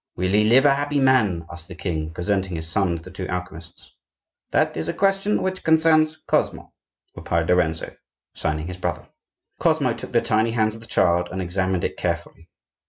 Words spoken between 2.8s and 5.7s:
to the two alchemists. "That is a question which